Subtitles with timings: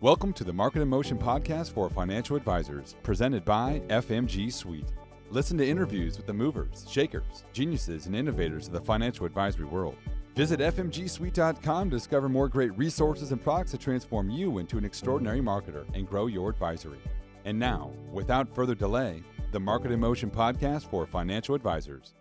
[0.00, 4.92] Welcome to the Market in Motion podcast for financial advisors, presented by FMG Suite.
[5.28, 9.96] Listen to interviews with the movers, shakers, geniuses, and innovators of the financial advisory world.
[10.36, 15.40] Visit FMGSuite.com to discover more great resources and products to transform you into an extraordinary
[15.40, 17.00] marketer and grow your advisory.
[17.44, 22.14] And now, without further delay, the Market in Motion podcast for financial advisors.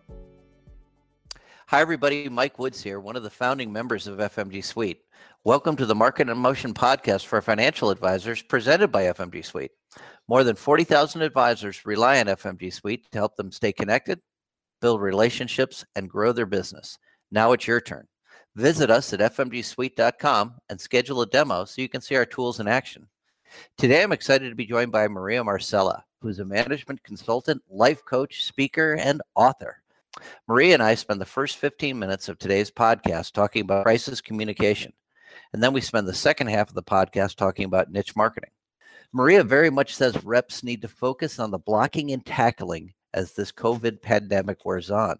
[1.70, 2.30] Hi, everybody.
[2.30, 5.02] Mike Woods here, one of the founding members of FMG Suite.
[5.44, 9.72] Welcome to the Market in Motion podcast for financial advisors presented by FMG Suite.
[10.30, 14.22] More than 40,000 advisors rely on FMG Suite to help them stay connected,
[14.80, 16.98] build relationships, and grow their business.
[17.32, 18.08] Now it's your turn.
[18.56, 22.70] Visit us at fmgsuite.com and schedule a demo so you can see our tools in
[22.70, 23.10] action.
[23.78, 28.46] Today, I'm excited to be joined by Maria Marsala, who's a management consultant, life coach,
[28.46, 29.82] speaker, and author.
[30.48, 34.94] Maria and I spend the first 15 minutes of today's podcast talking about crisis communication.
[35.54, 38.52] And then we spend the second half of the podcast talking about niche marketing.
[39.14, 43.52] Maria very much says reps need to focus on the blocking and tackling as this
[43.52, 45.18] COVID pandemic wears on.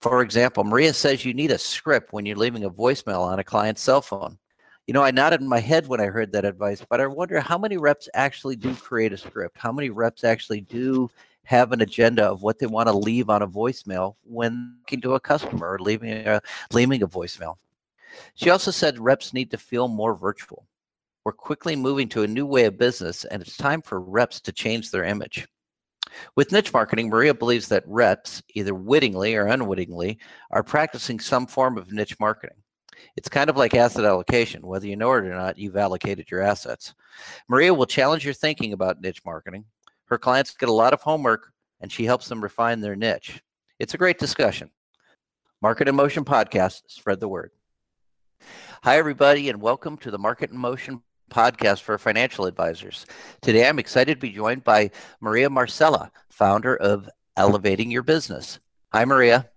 [0.00, 3.44] For example, Maria says you need a script when you're leaving a voicemail on a
[3.44, 4.38] client's cell phone.
[4.86, 7.56] You know, I nodded my head when I heard that advice, but I wonder how
[7.56, 9.56] many reps actually do create a script?
[9.58, 11.10] How many reps actually do
[11.44, 15.14] have an agenda of what they want to leave on a voicemail when talking to
[15.14, 16.40] a customer or leaving a
[16.72, 17.56] leaving a voicemail.
[18.34, 20.66] She also said reps need to feel more virtual.
[21.24, 24.52] We're quickly moving to a new way of business, and it's time for reps to
[24.52, 25.46] change their image.
[26.36, 30.18] With niche marketing, Maria believes that reps, either wittingly or unwittingly,
[30.50, 32.56] are practicing some form of niche marketing.
[33.16, 34.66] It's kind of like asset allocation.
[34.66, 36.94] Whether you know it or not, you've allocated your assets.
[37.48, 39.64] Maria will challenge your thinking about niche marketing.
[40.06, 43.42] Her clients get a lot of homework, and she helps them refine their niche.
[43.78, 44.70] It's a great discussion.
[45.62, 47.52] Market in Motion podcast, spread the word.
[48.82, 53.06] Hi, everybody, and welcome to the Market in Motion podcast for financial advisors.
[53.40, 54.90] Today, I'm excited to be joined by
[55.22, 57.08] Maria Marsala, founder of
[57.38, 58.58] Elevating Your Business.
[58.92, 59.48] Hi, Maria.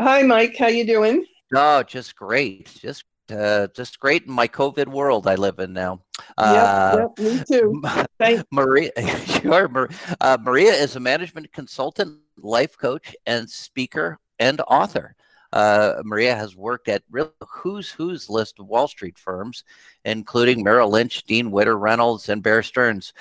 [0.00, 0.56] Hi, Mike.
[0.58, 1.24] How you doing?
[1.54, 2.74] Oh, just great.
[2.80, 6.02] Just uh, just great in my COVID world I live in now.
[6.36, 7.82] Uh, yep, me too.
[8.18, 8.44] Thanks.
[8.50, 8.90] Maria,
[9.26, 9.88] sure.
[10.20, 15.14] Uh, Maria is a management consultant, life coach, and speaker and author.
[15.52, 19.64] Uh, Maria has worked at really who's who's list of Wall Street firms,
[20.04, 23.12] including Merrill Lynch, Dean Witter, Reynolds, and Bear Stearns.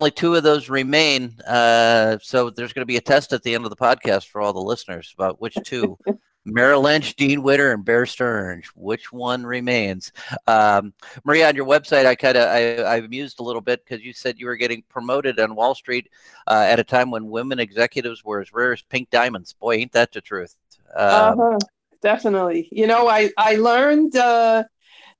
[0.00, 1.40] Only two of those remain.
[1.40, 4.40] Uh, so there's going to be a test at the end of the podcast for
[4.40, 5.98] all the listeners about which two.
[6.44, 8.66] Merrill Lynch, Dean Witter, and Bear Stearns.
[8.74, 10.12] Which one remains?
[10.46, 10.92] Um,
[11.24, 14.12] Maria, on your website, I kind of I, I amused a little bit because you
[14.12, 16.10] said you were getting promoted on Wall Street
[16.46, 19.54] uh, at a time when women executives were as rare as pink diamonds.
[19.54, 20.54] Boy, ain't that the truth?
[20.94, 21.58] Um, uh-huh.
[22.02, 22.68] Definitely.
[22.70, 24.64] You know, I I learned uh,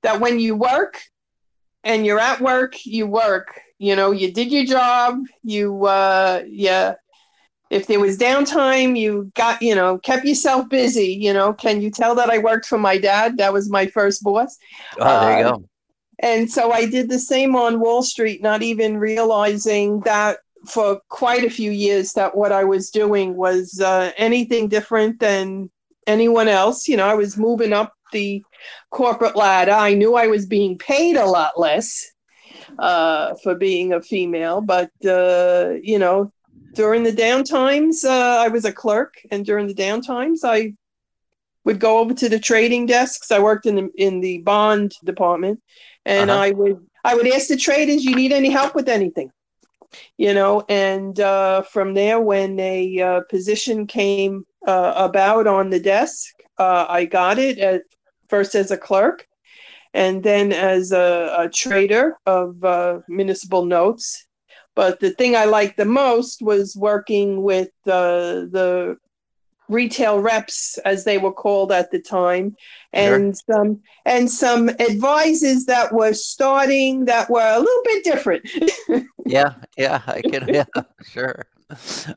[0.03, 1.01] that when you work
[1.83, 3.59] and you're at work, you work.
[3.79, 5.17] You know, you did your job.
[5.43, 6.95] You uh, yeah.
[7.69, 11.13] If there was downtime, you got you know kept yourself busy.
[11.13, 13.37] You know, can you tell that I worked for my dad?
[13.37, 14.57] That was my first boss.
[14.99, 15.69] Oh, there you uh, go.
[16.19, 21.43] And so I did the same on Wall Street, not even realizing that for quite
[21.43, 25.69] a few years that what I was doing was uh, anything different than
[26.07, 26.87] anyone else.
[26.87, 28.43] You know, I was moving up the
[28.91, 29.71] corporate ladder.
[29.71, 32.11] I knew I was being paid a lot less
[32.79, 36.31] uh, for being a female, but uh, you know,
[36.75, 40.73] during the downtimes, uh, I was a clerk, and during the downtimes, I
[41.63, 43.31] would go over to the trading desks.
[43.31, 45.61] I worked in the in the bond department,
[46.05, 46.39] and uh-huh.
[46.39, 49.31] I would I would ask the traders, "You need any help with anything?"
[50.17, 55.79] you know and uh, from there when a uh, position came uh, about on the
[55.79, 57.83] desk uh, i got it at
[58.29, 59.27] first as a clerk
[59.93, 64.24] and then as a, a trader of uh, municipal notes
[64.75, 68.97] but the thing i liked the most was working with uh, the
[69.67, 72.55] retail reps as they were called at the time.
[72.93, 73.55] And sure.
[73.55, 78.49] some and some advisors that were starting that were a little bit different.
[79.27, 80.65] Yeah yeah i can yeah
[81.03, 81.45] sure.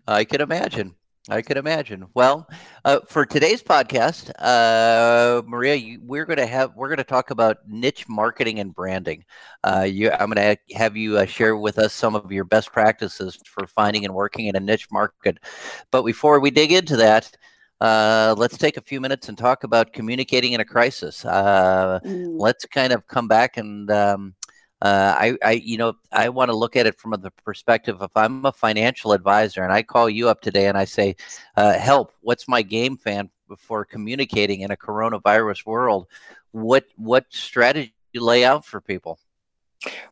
[0.06, 0.94] I can imagine
[1.30, 2.06] I could imagine.
[2.14, 2.48] Well,
[2.86, 7.30] uh, for today's podcast, uh, Maria, you, we're going to have we're going to talk
[7.30, 9.24] about niche marketing and branding.
[9.62, 12.72] Uh, you, I'm going to have you uh, share with us some of your best
[12.72, 15.38] practices for finding and working in a niche market.
[15.90, 17.36] But before we dig into that,
[17.80, 21.26] uh, let's take a few minutes and talk about communicating in a crisis.
[21.26, 22.36] Uh, mm.
[22.38, 24.34] Let's kind of come back and um,
[24.80, 28.10] uh, I, I, you know, I want to look at it from the perspective if
[28.16, 31.16] I'm a financial advisor and I call you up today and I say,
[31.56, 32.12] uh, "Help!
[32.20, 36.06] What's my game plan for communicating in a coronavirus world?"
[36.52, 39.18] What what strategy you lay out for people?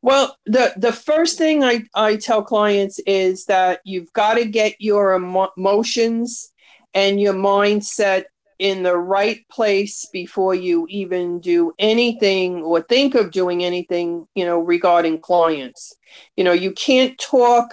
[0.02, 4.74] Well, the the first thing I, I tell clients is that you've got to get
[4.80, 6.52] your emotions
[6.94, 8.24] and your mindset
[8.58, 14.44] in the right place before you even do anything or think of doing anything, you
[14.44, 15.94] know, regarding clients.
[16.36, 17.72] You know, you can't talk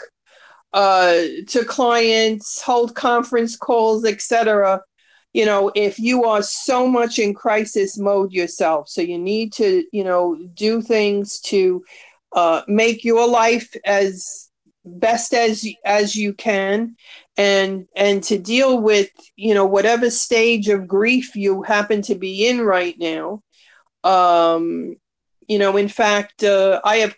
[0.73, 4.81] uh, to clients, hold conference calls, etc.
[5.31, 9.83] You know, if you are so much in crisis mode yourself, so you need to,
[9.91, 11.83] you know, do things to
[12.33, 14.42] uh, make your life as
[14.85, 16.95] best as as you can.
[17.37, 22.47] And and to deal with you know whatever stage of grief you happen to be
[22.47, 23.41] in right now
[24.03, 24.95] um
[25.47, 27.15] you know in fact uh, i have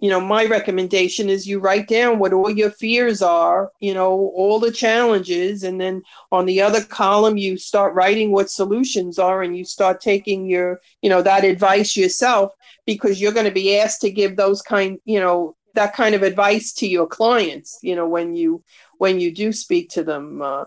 [0.00, 4.32] you know my recommendation is you write down what all your fears are you know
[4.34, 5.62] all the challenges.
[5.62, 6.02] And then
[6.32, 10.80] on the other column you start writing what solutions are and you start taking your
[11.02, 12.52] you know that advice yourself
[12.86, 16.22] because you're going to be asked to give those kind you know that kind of
[16.22, 18.62] advice to your clients you know when you
[18.98, 20.64] when you do speak to them uh,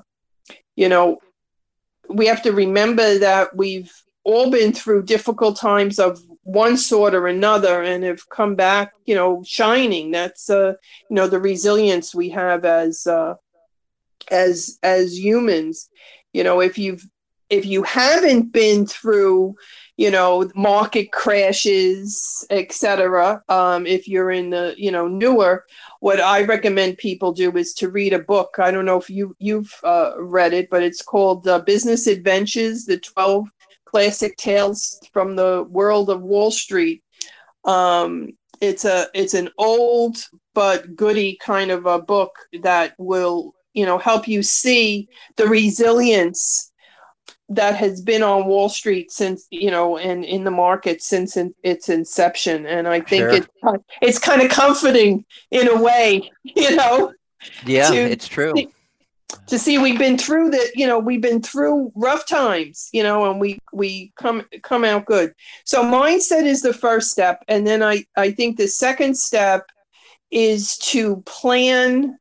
[0.75, 1.19] you know
[2.09, 3.91] we have to remember that we've
[4.23, 9.15] all been through difficult times of one sort or another and have come back you
[9.15, 10.11] know shining.
[10.11, 10.73] That's uh
[11.09, 13.35] you know the resilience we have as uh
[14.31, 15.89] as as humans.
[16.33, 17.05] You know if you've
[17.49, 19.55] if you haven't been through
[19.97, 25.65] you know market crashes etc um, if you're in the you know newer
[25.99, 29.35] what i recommend people do is to read a book i don't know if you
[29.39, 33.47] you've uh, read it but it's called uh, business adventures the 12
[33.93, 37.03] classic tales from the world of Wall Street.
[37.63, 38.29] Um,
[38.59, 40.17] it's a it's an old
[40.55, 42.31] but goody kind of a book
[42.61, 45.07] that will you know help you see
[45.37, 46.71] the resilience
[47.49, 51.53] that has been on Wall Street since you know and in the market since in,
[51.63, 52.65] its inception.
[52.65, 53.33] And I think sure.
[53.33, 53.47] it
[54.01, 57.13] it's kind of comforting in a way you know?
[57.65, 58.53] Yeah it's true.
[59.47, 63.29] to see we've been through the you know we've been through rough times you know
[63.29, 65.33] and we we come come out good.
[65.65, 67.43] So mindset is the first step.
[67.47, 69.69] And then i i think the second step
[70.31, 72.17] is to plan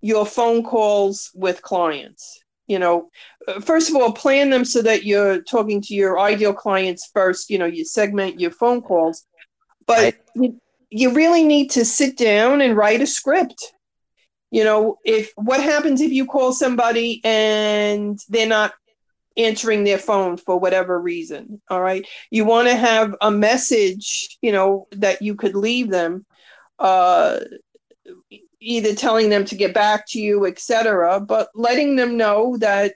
[0.00, 3.10] your phone calls with clients you know
[3.62, 7.58] first of all plan them so that you're talking to your ideal clients first you
[7.58, 9.26] know you segment your phone calls.
[9.86, 10.20] But right.
[10.34, 13.72] you, you really need to sit down and write a script.
[14.50, 18.72] You know if what happens if you call somebody and they're not
[19.36, 22.06] answering their phone for whatever reason all right?
[22.30, 26.24] You want to have a message you know that you could leave them
[26.78, 27.40] uh
[28.64, 32.94] either telling them to get back to you etc but letting them know that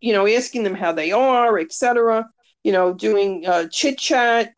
[0.00, 2.28] you know asking them how they are etc
[2.64, 4.52] you know doing uh, chit chat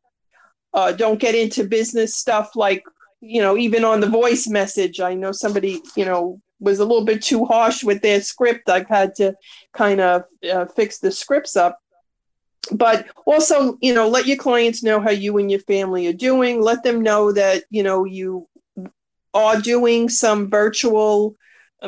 [0.74, 2.82] uh, don't get into business stuff like
[3.22, 7.04] you know, even on the voice message, I know somebody, you know, was a little
[7.04, 8.68] bit too harsh with their script.
[8.68, 9.34] I've had to
[9.72, 11.78] kind of uh, fix the scripts up.
[12.72, 16.60] But also, you know, let your clients know how you and your family are doing.
[16.60, 18.48] Let them know that, you know, you
[19.34, 21.36] are doing some virtual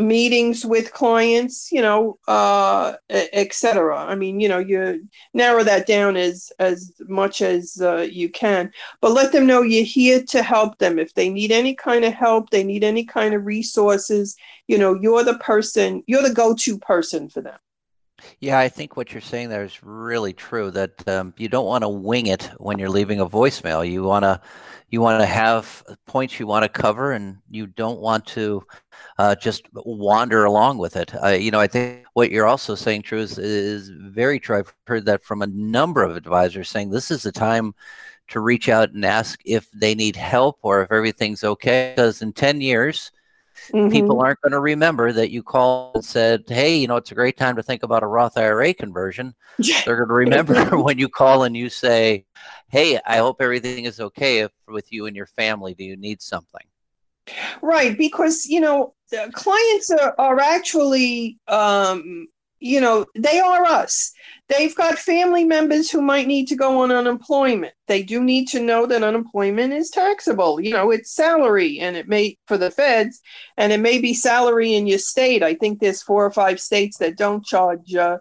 [0.01, 3.97] meetings with clients, you know, uh, etc.
[3.97, 8.73] I mean, you know, you narrow that down as as much as uh, you can,
[9.01, 10.99] but let them know you're here to help them.
[10.99, 14.37] If they need any kind of help, they need any kind of resources,
[14.69, 17.59] you know, you're the person, you're the go-to person for them.
[18.41, 20.71] Yeah, I think what you're saying there is really true.
[20.71, 23.89] That um, you don't want to wing it when you're leaving a voicemail.
[23.89, 24.41] You want to
[24.91, 28.65] you want to have points you want to cover, and you don't want to
[29.19, 31.15] uh, just wander along with it.
[31.23, 34.59] Uh, you know, I think what you're also saying true is, is very true.
[34.59, 37.75] I've heard that from a number of advisors saying this is the time
[38.29, 41.93] to reach out and ask if they need help or if everything's okay.
[41.95, 43.13] Because in 10 years,
[43.73, 43.91] mm-hmm.
[43.91, 47.15] people aren't going to remember that you called and said, hey, you know, it's a
[47.15, 49.35] great time to think about a Roth IRA conversion.
[49.59, 52.25] They're going to remember when you call and you say,
[52.69, 55.75] hey, I hope everything is okay with you and your family.
[55.75, 56.67] Do you need something?
[57.63, 58.95] Right, because you know
[59.33, 62.29] clients are, are actually um,
[62.65, 64.13] you know they are us.
[64.49, 67.75] They've got family members who might need to go on unemployment.
[67.87, 70.61] They do need to know that unemployment is taxable.
[70.61, 73.21] You know, it's salary, and it may for the feds,
[73.57, 75.43] and it may be salary in your state.
[75.43, 78.19] I think there's four or five states that don't charge uh,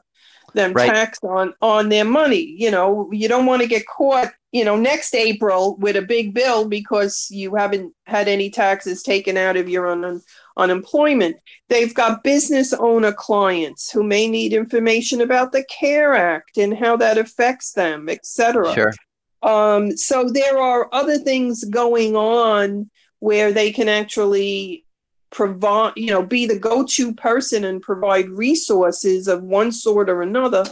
[0.54, 0.92] them right.
[0.92, 2.56] tax on on their money.
[2.58, 6.34] You know, you don't want to get caught you know, next April with a big
[6.34, 10.22] bill because you haven't had any taxes taken out of your un-
[10.58, 11.38] unemployment.
[11.70, 16.98] They've got business owner clients who may need information about the CARE Act and how
[16.98, 18.74] that affects them, etc.
[18.74, 18.94] Sure.
[19.42, 24.86] Um, so there are other things going on where they can actually
[25.34, 30.64] provide, you know, be the go-to person and provide resources of one sort or another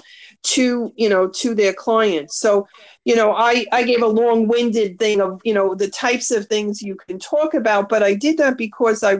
[0.43, 2.37] to, you know, to their clients.
[2.37, 2.67] So,
[3.03, 6.81] you know, I I gave a long-winded thing of, you know, the types of things
[6.81, 9.17] you can talk about, but I did that because I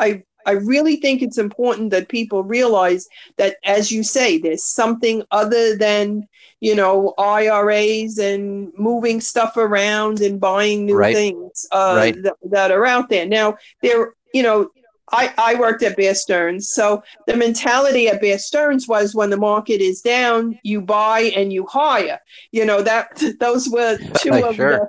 [0.00, 5.22] I I really think it's important that people realize that, as you say, there's something
[5.30, 6.26] other than,
[6.60, 11.14] you know, IRAs and moving stuff around and buying new Right.
[11.14, 12.22] things uh, Right.
[12.22, 13.26] that, that are out there.
[13.26, 14.70] Now, there, you know,
[15.12, 16.70] I, I worked at Bear Stearns.
[16.70, 21.52] So the mentality at Bear Stearns was when the market is down, you buy and
[21.52, 22.18] you hire.
[22.52, 24.70] You know, that those were two of Sure.
[24.70, 24.88] the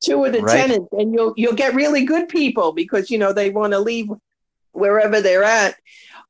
[0.00, 0.56] two of the Right.
[0.68, 0.88] tenants.
[0.92, 4.08] And you'll you'll get really good people because you know they want to leave
[4.72, 5.76] wherever they're at.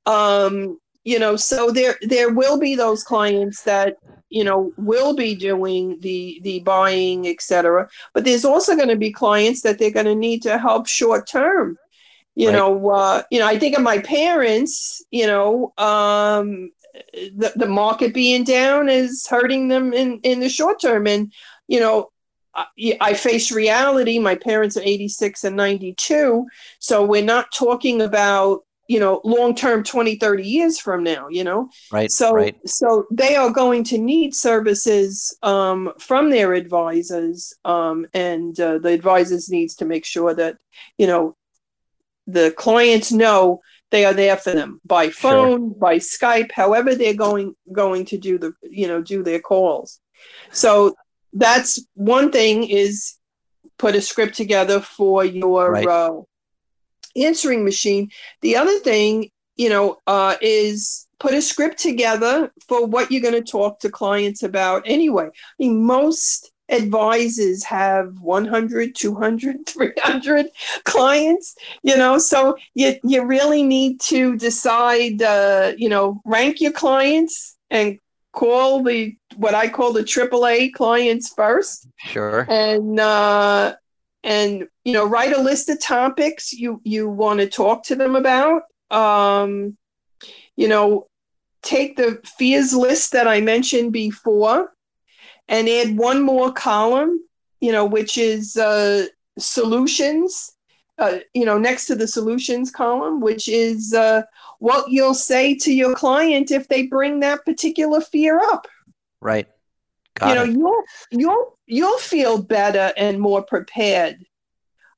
[0.07, 3.97] Um, you know, so there there will be those clients that
[4.29, 7.89] you know will be doing the the buying, etc.
[8.15, 11.29] But there's also going to be clients that they're going to need to help short
[11.29, 11.79] term.
[12.37, 12.53] You Right.
[12.53, 15.03] know, uh, you know, I think of my parents.
[15.11, 16.71] You know, um,
[17.13, 21.33] the the market being down is hurting them in in the short term, and
[21.69, 22.11] you know,
[22.55, 24.19] I, I face reality.
[24.19, 26.47] My parents are 86 and 92.
[26.79, 31.45] So we're not talking about, you know, long term 20, 30 years from now, you
[31.45, 31.69] know?
[31.93, 32.11] Right.
[32.11, 32.57] So right.
[32.67, 37.55] so they are going to need services um, from their advisors.
[37.65, 40.57] Um, and uh, the advisors needs to make sure that,
[40.99, 41.37] you know,
[42.27, 45.13] the clients know they are there for them by Sure.
[45.13, 50.01] phone, by Skype, however they're going going to do the, you know, do their calls.
[50.53, 50.95] So
[51.33, 53.15] that's one thing is
[53.79, 55.87] put a script together for your Right.
[55.87, 56.21] uh,
[57.17, 58.11] answering machine.
[58.43, 63.43] The other thing, you know, uh, is put a script together for what you're going
[63.43, 65.27] to talk to clients about anyway.
[65.27, 70.47] I mean, most advisors have 100 200 300
[70.85, 76.71] clients you know so you, you really need to decide uh, you know rank your
[76.71, 77.99] clients and
[78.33, 82.47] call the what I call the AAA clients first, Sure.
[82.49, 83.75] and uh,
[84.23, 88.17] and you know write a list of topics you you want to talk to them
[88.17, 88.63] about.
[88.91, 89.77] Um,
[90.57, 91.07] you know,
[91.63, 94.73] take the fears list that I mentioned before,
[95.49, 97.21] and add one more column.
[97.61, 99.07] You know, which is uh,
[99.39, 100.53] solutions.
[100.99, 104.23] Uh, you know, next to the solutions column, which is uh,
[104.59, 108.69] what you'll say to your client if they bring that particular fear up.
[109.21, 109.49] Right.
[110.15, 110.51] Got you know, it.
[110.51, 114.25] you'll you'll you'll feel better and more prepared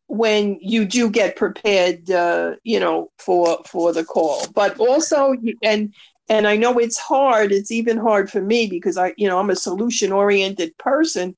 [0.06, 2.10] when you do get prepared.
[2.10, 5.94] Uh, you know, for for the call, but also and
[6.28, 7.52] and I know it's hard.
[7.52, 11.36] It's even hard for me because I, you know, I'm a solution oriented person.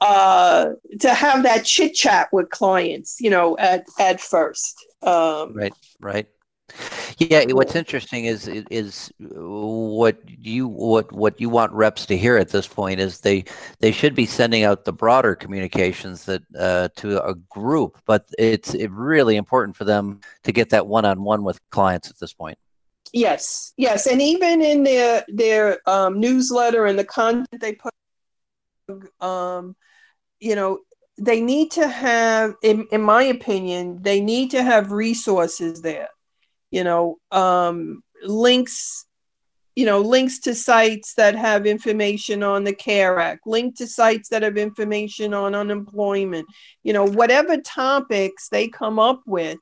[0.00, 4.84] Uh, to have that chit chat with clients, you know, at at first.
[5.02, 5.72] Um, Right.
[6.00, 6.26] Right.
[7.18, 7.44] Yeah.
[7.52, 12.66] What's interesting is is what you what what you want reps to hear at this
[12.66, 13.44] point is they
[13.78, 18.74] they should be sending out the broader communications that uh, to a group, but it's
[18.74, 22.58] really important for them to get that one on one with clients at this point.
[23.12, 27.92] Yes, yes, and even in their their um, newsletter and the content they put,
[29.20, 29.76] um,
[30.40, 30.80] you know,
[31.18, 36.08] they need to have, in in my opinion, they need to have resources there.
[36.70, 39.06] You know, um, links,
[39.76, 44.28] you know, links to sites that have information on the CARE Act, link to sites
[44.30, 46.46] that have information on unemployment.
[46.82, 49.58] You know, whatever topics they come up with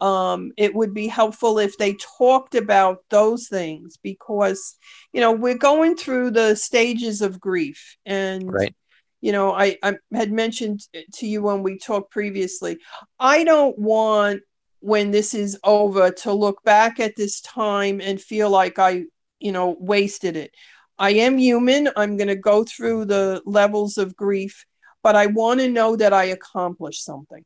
[0.00, 4.76] um, it would be helpful if they talked about those things because
[5.12, 8.74] you know we're going through the stages of grief and Right.
[9.20, 12.78] you know I, I had mentioned to you when we talked previously
[13.18, 14.40] i don't want
[14.80, 19.04] when this is over to look back at this time and feel like i
[19.38, 20.52] you know wasted it
[20.98, 24.64] i am human i'm going to go through the levels of grief
[25.02, 27.44] but i want to know that i accomplished something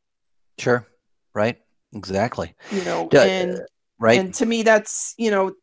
[0.57, 0.87] Sure.
[1.33, 1.57] Right.
[1.93, 2.55] Exactly.
[2.71, 3.59] you know Yeah, and uh,
[3.97, 4.19] Right.
[4.19, 5.53] and to me that's you know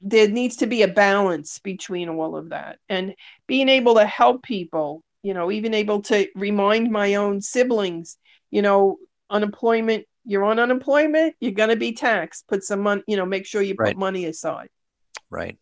[0.00, 3.14] there needs to be a balance between all of that and
[3.46, 8.16] being able to help people you know even able to remind my own siblings
[8.50, 8.96] you know
[9.30, 13.46] unemployment you're on unemployment you're going to be taxed put some money you know make
[13.46, 13.94] sure you Right.
[13.94, 14.68] put money aside
[15.30, 15.58] Right.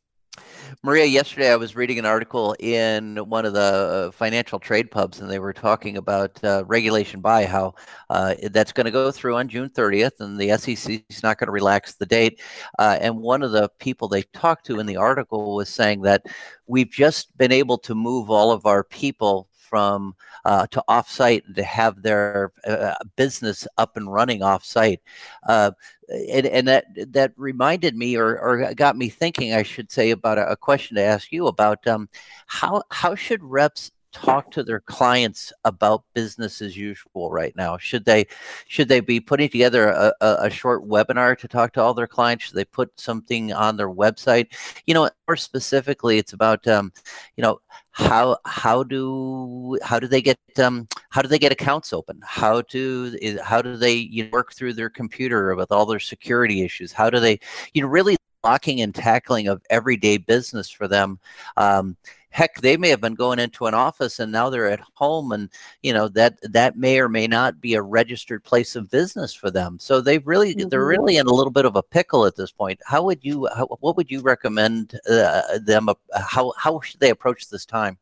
[0.83, 3.61] Maria, yesterday I was reading an article in one of the
[4.09, 7.75] uh, financial trade pubs, and they were talking about uh, regulation BI how
[8.11, 11.47] uh, that's going to go through on June 30th, and the SEC is not going
[11.47, 12.41] to relax the date.
[12.79, 16.27] Uh, and one of the people they talked to in the article was saying that
[16.67, 21.63] we've just been able to move all of our people from uh, to offsite to
[21.63, 24.99] have their uh, business up and running offsite.
[25.47, 25.73] Uh,
[26.09, 30.39] and, and that that reminded me or, or got me thinking, I should say, about
[30.39, 32.09] a, a question to ask you about um,
[32.47, 37.77] how how should reps talk to their clients about business as usual right now?
[37.77, 38.27] Should they
[38.67, 42.07] should they be putting together a, a, a, short webinar to talk to all their
[42.07, 42.47] clients?
[42.47, 44.49] Should they put something on their website?
[44.87, 46.93] You know, more specifically, it's about um,
[47.37, 51.93] you know how how do how do they get um, how do they get accounts
[51.93, 52.19] open?
[52.25, 56.63] How do how do they you know, work through their computer with all their security
[56.63, 56.91] issues?
[56.91, 57.39] How do they
[57.75, 61.19] you know really blocking and tackling of everyday business for them?
[61.59, 61.97] Um,
[62.37, 65.49] heck they may have been going into an office and now they're at home and
[65.83, 69.51] you know that that may or may not be a registered place of business for
[69.51, 69.79] them.
[69.81, 70.69] So they really mm-hmm.
[70.69, 72.79] they're really in a little bit of a pickle at this point.
[72.85, 77.11] How would you how, what would you recommend uh, them uh, how how should they
[77.11, 77.97] approach this time?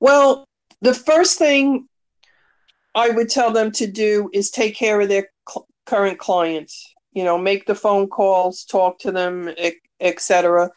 [0.00, 0.44] Well
[0.80, 1.86] the first thing
[2.94, 7.24] i would tell them to do is take care of their cl- current clients you
[7.24, 9.50] know make the phone calls talk to them
[10.00, 10.70] etc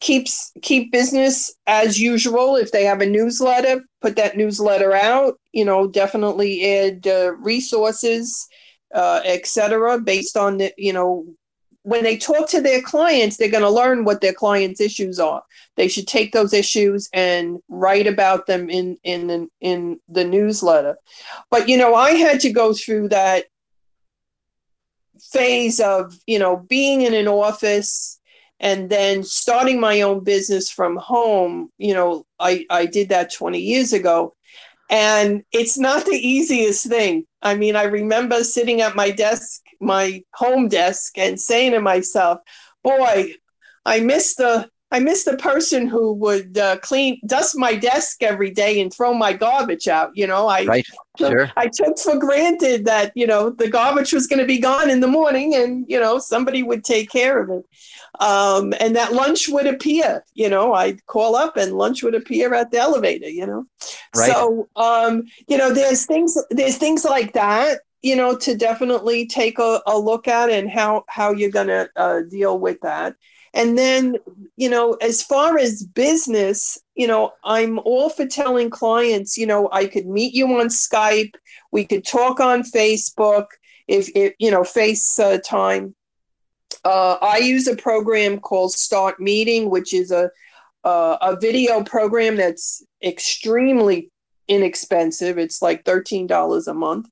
[0.00, 2.56] keeps keep business as usual.
[2.56, 8.46] If they have a newsletter put that newsletter out you know definitely add uh, resources
[8.94, 11.26] uh, etc based on the you know
[11.82, 15.42] when they talk to their clients they're going to learn what their clients issues are.
[15.76, 20.96] They should take those issues and write about them in in in, in the newsletter.
[21.50, 23.46] But you know i had to go through that
[25.32, 28.20] phase of you know being in an office
[28.60, 33.58] and then starting my own business from home you know i i did that 20
[33.58, 34.32] years ago.
[34.88, 37.26] And it's not the easiest thing.
[37.42, 42.38] I mean i remember sitting at my desk my home desk and saying to myself
[42.82, 43.34] boy
[43.84, 48.50] i miss the I miss the person who would uh, clean, dust my desk every
[48.50, 50.12] day and throw my garbage out.
[50.14, 50.86] You know, I right.
[51.18, 51.50] sure.
[51.56, 55.00] I took for granted that you know the garbage was going to be gone in
[55.00, 57.64] the morning, and you know somebody would take care of it
[58.20, 62.54] um, and that lunch would appear you know i'd call up and lunch would appear
[62.54, 63.64] at the elevator you know
[64.16, 64.30] right.
[64.30, 69.58] so um, you know there's things there's things like that you know to definitely take
[69.58, 73.16] a, a look at and how how you're going to uh, deal with that
[73.56, 74.16] and then
[74.56, 79.68] you know as far as business you know i'm all for telling clients you know
[79.72, 81.32] i could meet you on skype
[81.72, 83.46] we could talk on facebook
[83.88, 85.94] if, if you know face uh, time
[86.86, 90.30] uh, I use a program called Start Meeting, which is a
[90.84, 94.12] uh, a video program that's extremely
[94.46, 95.36] inexpensive.
[95.36, 97.08] It's like thirteen dollars a month.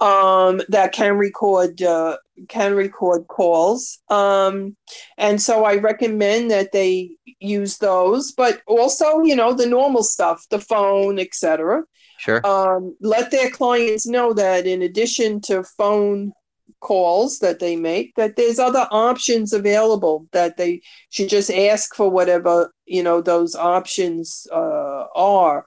[0.00, 4.76] Um, that can record uh, can record calls, um,
[5.16, 8.30] and so I recommend that they use those.
[8.30, 11.82] But also, you know, the normal stuff, the phone, etc.
[12.18, 12.46] Sure.
[12.46, 16.32] Um, let their clients know that in addition to phone
[16.80, 20.80] calls that they make that there's other options available that they
[21.10, 25.66] should just ask for whatever you know those options uh, are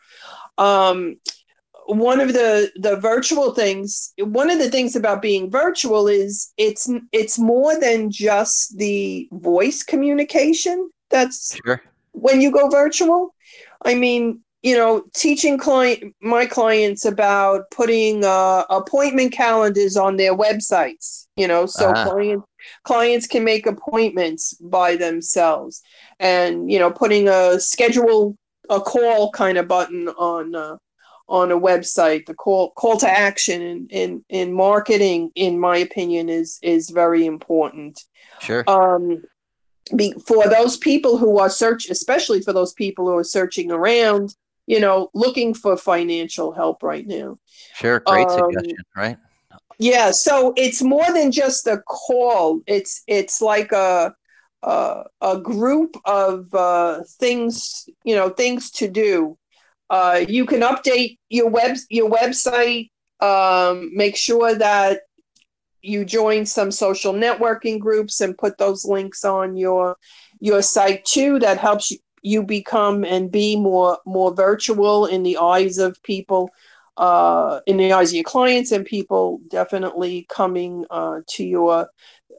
[0.58, 1.18] um,
[1.98, 6.90] one of the the virtual things one of the things about being virtual is it's
[7.12, 11.82] it's more than just the voice communication that's sure.
[12.12, 13.36] when you go virtual
[13.84, 20.36] i mean you know, teaching client my clients about putting uh, appointment calendars on their
[20.38, 21.28] websites.
[21.36, 22.10] You know, so uh-huh.
[22.10, 22.46] clients
[22.84, 25.82] clients can make appointments by themselves,
[26.20, 28.38] and you know, putting a schedule
[28.70, 30.78] a call kind of button on uh,
[31.32, 32.26] on a website.
[32.26, 37.26] The call call to action in in in marketing, in my opinion, is is very
[37.26, 38.04] important.
[38.42, 38.64] Sure.
[38.68, 39.24] Um,
[39.96, 44.36] be, for those people who are search, especially for those people who are searching around
[44.68, 47.38] you know, looking for financial help right now.
[47.76, 49.18] Sure, great um, suggestion, right?
[49.80, 52.62] Yeah, so it's more than just a call.
[52.68, 54.16] It's it's like a
[54.64, 59.38] a, a group of uh, things, you know, things to do.
[59.92, 62.90] Uh, you can update your web your website.
[63.20, 65.02] Um, make sure that
[65.82, 69.98] you join some social networking groups and put those links on your
[70.40, 71.40] your site too.
[71.40, 71.92] That helps
[72.24, 76.50] you become and be more more virtual in the eyes of people
[76.96, 81.90] uh, in the eyes of your clients and people definitely coming uh, to your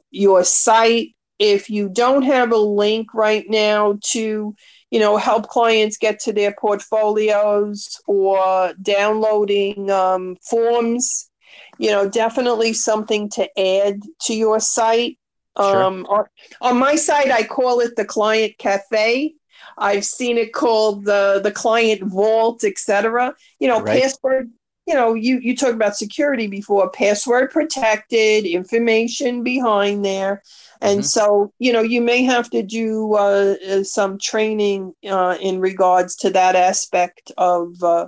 [0.09, 1.09] your site
[1.39, 4.55] if you don't have a link right now to
[4.91, 11.29] you know help clients get to their portfolios or downloading um, forms
[11.77, 15.17] you know definitely something to add to your site
[15.57, 15.83] sure.
[15.83, 16.25] um, on,
[16.61, 19.33] on my site i call it the client cafe
[19.77, 23.33] I've seen it called the the client vault, etc.
[23.59, 24.03] You know, Right.
[24.03, 24.51] password.
[24.85, 26.89] You know, you you talked about security before.
[26.89, 30.41] Password protected, information behind there,
[30.81, 31.05] and Mhm.
[31.05, 36.15] so you know you may have to do uh, uh, some training uh, in regards
[36.17, 38.07] to that aspect of uh,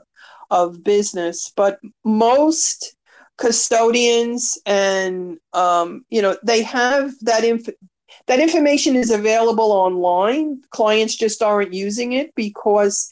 [0.51, 1.51] of business.
[1.55, 2.95] But most
[3.37, 7.69] custodians and um, you know they have that inf-
[8.27, 10.61] that information is available online.
[10.71, 13.09] Clients just aren't using it because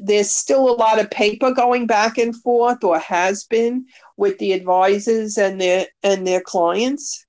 [0.00, 4.52] there's still a lot of paper going back and forth, or has been, with the
[4.52, 7.26] advisors and their and their clients.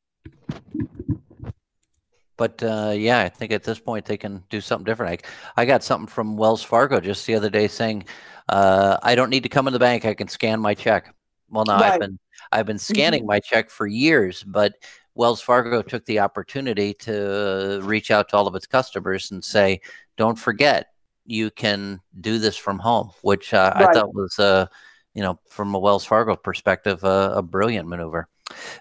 [2.38, 5.23] But uh, yeah, I think at this point they can do something different.
[5.56, 8.06] I, I got something from Wells Fargo just the other day saying,
[8.49, 10.06] uh, "I don't need to come in the bank.
[10.06, 11.13] I can scan my check."
[11.49, 12.19] Well, now I've been
[12.52, 14.73] I've been scanning my check for years, but
[15.15, 19.82] Wells Fargo took the opportunity to reach out to all of its customers and say,
[20.17, 20.92] "Don't forget,
[21.26, 24.68] you can do this from home," which uh, I thought was, uh,
[25.14, 28.28] you know, from a Wells Fargo perspective, uh, a brilliant maneuver.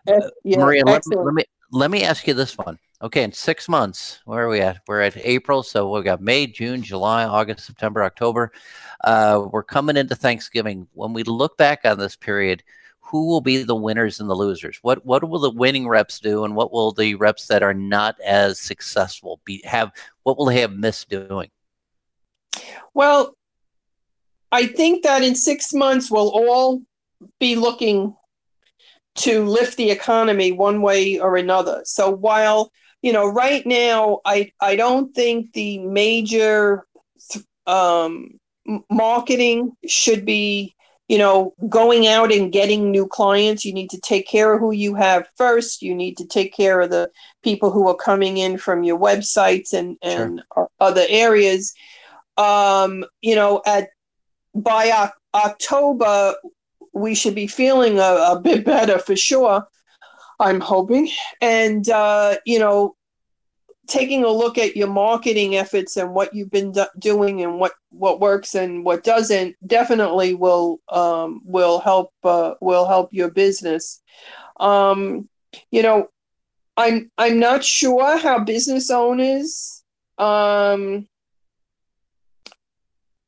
[0.07, 2.79] Ex- yeah, Maria, let me, let me let me ask you this one.
[3.03, 4.79] Okay, in six months, where are we at?
[4.87, 8.53] We're at April, so we've got May, June, July, August, September, October.
[9.03, 10.87] Uh, we're coming into Thanksgiving.
[10.93, 12.63] When we look back on this period,
[13.01, 14.79] who will be the winners and the losers?
[14.83, 18.19] What what will the winning reps do, and what will the reps that are not
[18.21, 19.93] as successful be have?
[20.23, 21.51] What will they have missed doing?
[22.95, 23.37] Well,
[24.51, 26.83] I think that in six months we'll all
[27.41, 28.15] be looking
[29.15, 31.83] to lift the economy one way or another.
[31.85, 32.71] So while
[33.03, 36.87] you know, right now, I I don't think the major
[37.67, 38.39] um,
[38.91, 40.75] marketing should be
[41.09, 43.65] you know going out and getting new clients.
[43.65, 45.83] You need to take care of who you have first.
[45.83, 47.11] You need to take care of the
[47.43, 51.75] people who are coming in from your websites and and o- other areas.
[52.37, 53.91] Um, you know, at
[54.55, 56.35] by Oc- October,
[56.93, 59.67] we should be feeling a, a bit better for sure.
[60.41, 61.09] I'm hoping.
[61.41, 62.97] And, uh, you know,
[63.87, 67.73] taking a look at your marketing efforts and what you've been do- doing and what,
[67.91, 74.01] what works and what doesn't definitely will, um, will help, uh, will help your business.
[74.59, 75.29] Um,
[75.71, 76.09] you know,
[76.77, 79.85] I'm, I'm not sure how business owners,
[80.19, 81.07] um,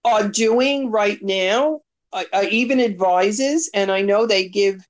[0.04, 1.80] are doing right now.
[2.12, 4.86] I, I even advises, and I know they give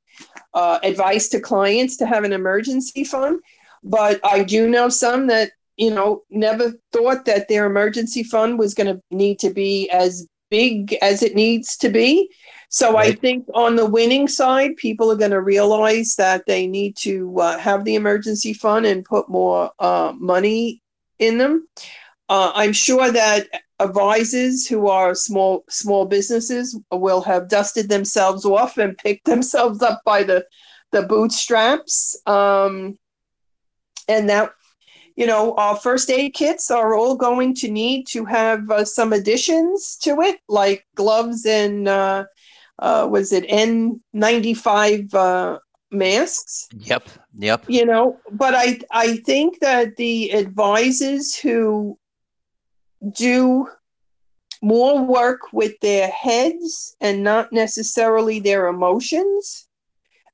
[0.53, 3.41] uh, advice to clients to have an emergency fund.
[3.83, 8.75] But I do know some that you know never thought that their emergency fund was
[8.75, 12.31] going to need to be as big as it needs to be.
[12.69, 16.97] So I think on the winning side, people are going to realize that they need
[16.99, 20.83] to uh, have the emergency fund and put more uh, money
[21.21, 21.69] in them.
[22.29, 23.47] Uh, I'm sure that
[23.81, 30.01] advisors who are small small businesses will have dusted themselves off and picked themselves up
[30.05, 30.45] by the
[30.93, 32.97] the bootstraps um,
[34.09, 34.53] and that
[35.17, 39.13] you know our first aid kits are all going to need to have uh, some
[39.13, 42.25] additions to it like gloves and uh,
[42.79, 45.59] uh, was it n95 uh,
[45.91, 47.09] masks Yep,
[47.39, 47.65] yep.
[47.67, 51.99] you know but i i think that the advisors who
[53.13, 53.69] do
[54.65, 59.69] more work with their heads and not necessarily their emotions.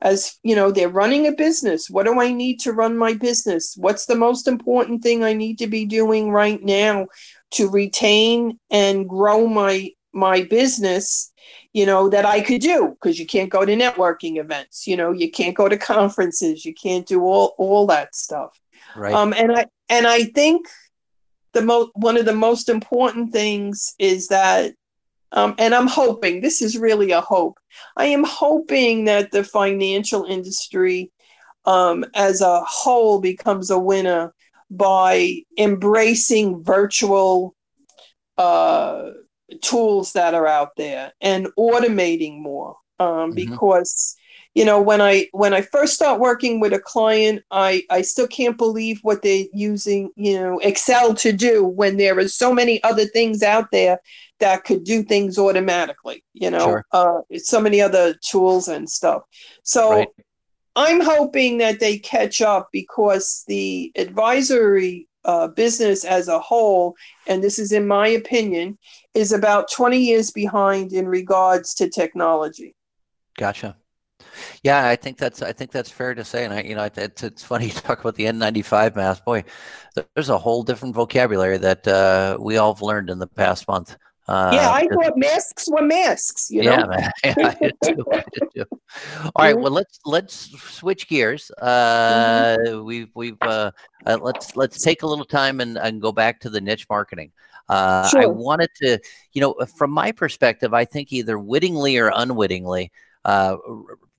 [0.02, 1.90] As you know they're running a business.
[1.90, 3.76] What do i need to run my business?
[3.76, 7.08] What's the most important thing i need to be doing right now
[7.52, 11.32] to retain and grow my my business
[11.74, 12.96] you know that i could do?
[12.96, 16.72] Because you can't go to networking events you know you can't go to conferences you
[16.72, 18.58] can't do all all that stuff.
[18.96, 19.12] Right.
[19.12, 20.66] um, and I and I think
[21.52, 24.74] the most one of the most important things is that,
[25.32, 27.58] um, and I'm hoping this is really a hope.
[27.96, 31.10] I am hoping that the financial industry,
[31.64, 34.32] um, as a whole, becomes a winner
[34.70, 37.54] by embracing virtual
[38.38, 39.10] uh,
[39.60, 42.76] tools that are out there and automating more.
[42.98, 43.34] Um, Mhm.
[43.34, 44.16] Because
[44.54, 48.26] you know when i when i first start working with a client i i still
[48.26, 52.82] can't believe what they're using you know excel to do when there are so many
[52.82, 53.98] other things out there
[54.40, 56.84] that could do things automatically you know Sure.
[56.92, 59.22] uh so many other tools and stuff
[59.62, 60.08] so Right.
[60.76, 67.44] i'm hoping that they catch up because the advisory uh, business as a whole and
[67.44, 68.78] this is in my opinion
[69.12, 72.74] is about 20 years behind in regards to technology
[73.36, 73.76] Gotcha.
[74.62, 77.22] Yeah, I think that's I think that's fair to say, and I you know it's
[77.22, 79.24] it's funny you talk about the N95 mask.
[79.24, 79.44] Boy,
[80.14, 83.96] there's a whole different vocabulary that uh, we all have learned in the past month.
[84.28, 86.50] Uh, yeah, I thought masks were masks.
[86.50, 86.70] You know?
[86.70, 87.10] Yeah, man.
[87.24, 88.04] Yeah, I did too.
[88.12, 88.64] I did too.
[89.34, 91.50] All right, well let's let's switch gears.
[91.58, 92.84] Uh, mm-hmm.
[92.84, 93.72] We've we've uh,
[94.06, 97.32] uh, let's let's take a little time and, and go back to the niche marketing.
[97.70, 98.22] Uh, sure.
[98.22, 98.98] I wanted to,
[99.32, 102.90] you know, from my perspective, I think either wittingly or unwittingly,
[103.24, 103.56] uh,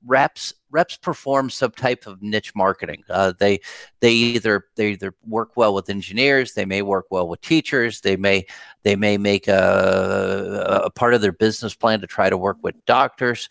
[0.06, 3.04] reps reps perform some type of niche marketing.
[3.10, 3.60] Uh, they
[4.00, 8.16] they either they either work well with engineers, they may work well with teachers, they
[8.16, 8.46] may
[8.84, 12.76] they may make a, a part of their business plan to try to work with
[12.86, 13.50] doctors.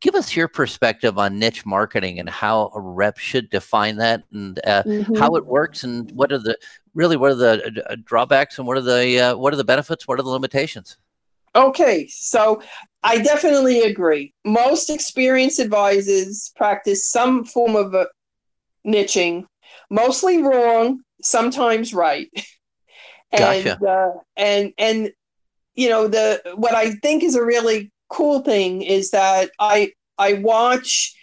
[0.00, 4.58] Give us your perspective on niche marketing and how a rep should define that, and
[4.64, 5.14] uh, mm-hmm.
[5.14, 6.58] how it works, and what are the
[6.94, 10.08] really what are the uh, drawbacks and what are the uh, what are the benefits,
[10.08, 10.96] what are the limitations.
[11.54, 12.62] Okay, so
[13.02, 14.32] I definitely agree.
[14.44, 18.06] Most experienced advisors practice some form of a
[18.86, 19.44] niching,
[19.90, 22.28] mostly wrong, sometimes right.
[23.32, 23.86] and gotcha.
[23.86, 25.12] uh, and and
[25.74, 30.34] you know the what I think is a really cool thing is that I I
[30.34, 31.14] watch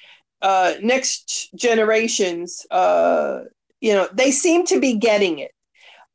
[0.42, 2.66] uh, next generations.
[2.70, 3.42] Uh,
[3.82, 5.52] you know, they seem to be getting it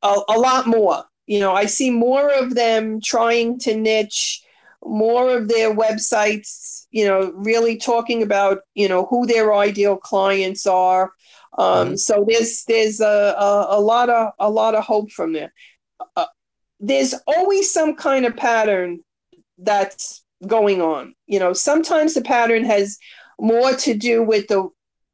[0.01, 1.03] a, a lot more.
[1.27, 4.43] You know, I see more of them trying to niche
[4.83, 10.67] more of their websites, you know, really talking about, you know, who their ideal clients
[10.67, 11.11] are.
[11.57, 11.95] Um, mm-hmm.
[11.95, 15.53] So there's there's a, a, a, lot of a lot of hope from there.
[16.15, 16.25] Uh,
[16.79, 18.99] there's always some kind of pattern
[19.57, 21.15] that's going on.
[21.27, 22.97] You know, sometimes the pattern has
[23.39, 24.69] more to do with the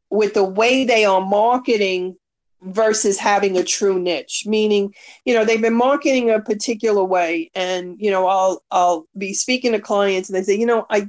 [0.09, 2.17] with the way they are marketing
[2.63, 4.93] versus having a true niche meaning
[5.25, 9.71] you know they've been marketing a particular way and you know i'll i'll be speaking
[9.71, 11.07] to clients and they say you know i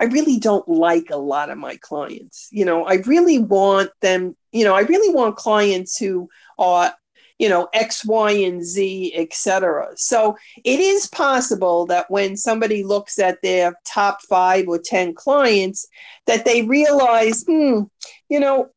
[0.00, 2.48] i really don't like a lot of my clients.
[2.50, 6.92] You know i really want them you know i really want clients who are
[7.38, 13.18] you know x y and z etc so it is possible that when somebody looks
[13.18, 15.86] at their top five or ten clients
[16.26, 17.82] that they realize hmm
[18.28, 18.68] you know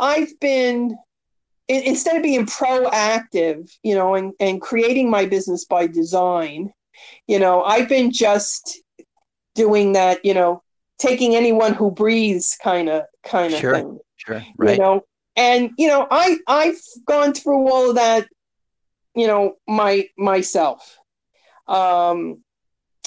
[0.00, 0.96] i've been
[1.68, 6.72] instead of being proactive, you know, and, and creating my business by design,
[7.26, 8.80] you know, I've been just
[9.54, 10.62] doing that, you know,
[10.98, 13.98] taking anyone who breathes kind of kind of sure, thing.
[14.16, 14.42] Sure.
[14.56, 14.72] Right.
[14.72, 15.04] You know,
[15.36, 18.28] and you know, I I've gone through all of that,
[19.14, 20.98] you know, my myself.
[21.66, 22.42] Um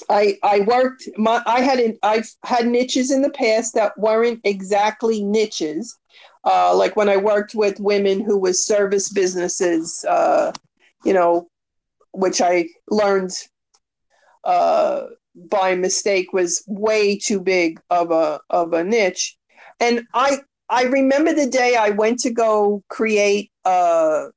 [0.10, 5.24] I I worked my I had I've had niches in the past that weren't exactly
[5.24, 5.97] niches
[6.43, 10.51] uh, like when I worked with women who was service businesses, uh,
[11.06, 11.49] you know,
[12.13, 13.32] which I learned
[14.43, 15.04] uh,
[15.36, 19.38] by mistake was way too big of a of a niche.
[19.80, 23.51] And I I remember the day I went to go create.
[23.65, 24.27] Uh,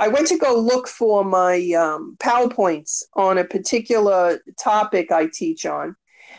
[0.00, 5.66] I went to go look for my um, PowerPoints on a particular topic I teach
[5.66, 5.94] on,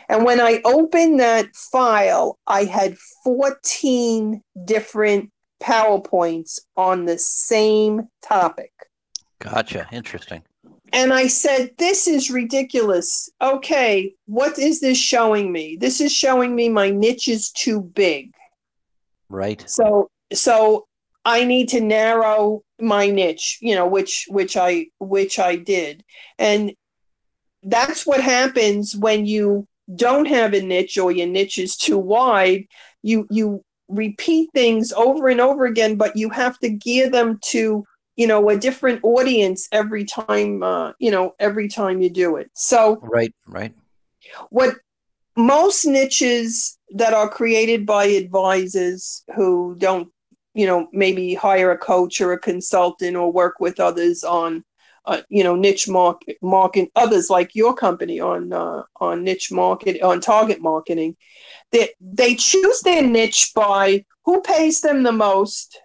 [0.08, 5.30] and when I opened that file, I had 14 different
[5.62, 8.72] PowerPoints on the same topic.
[9.38, 9.88] Gotcha.
[9.92, 10.42] Interesting.
[10.92, 13.28] And I said, This is ridiculous.
[13.42, 15.76] Okay, what is this showing me?
[15.78, 18.32] This is showing me my niche is too big.
[19.28, 19.68] Right.
[19.68, 20.86] So, so
[21.24, 26.04] I need to narrow my niche, you know, which which I which I did.
[26.38, 26.72] And
[27.62, 32.66] that's what happens when you don't have a niche or your niche is too wide,
[33.02, 37.84] you you repeat things over and over again, but you have to gear them to
[38.16, 42.50] you know a different audience every time uh, you know every time you do it.
[42.54, 43.72] So right, right.
[44.50, 44.74] What
[45.36, 50.08] most niches that are created by advisors who don't
[50.54, 54.64] you know maybe hire a coach or a consultant or work with others on
[55.06, 60.00] uh, you know niche market market others like your company on uh, on niche market
[60.02, 61.16] on target marketing
[61.72, 65.80] they they choose their niche by who pays them the most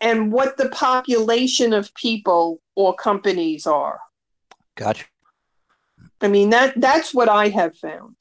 [0.00, 3.98] and what the population of people or companies are.
[4.76, 5.06] Gotcha.
[6.20, 8.16] I mean that that's what i have found